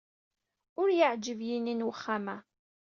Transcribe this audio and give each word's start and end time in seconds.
Ur 0.79 0.87
iyi-yeɛjib 0.89 1.39
yini 1.47 1.73
n 1.75 1.85
wexxam-a. 1.87 2.37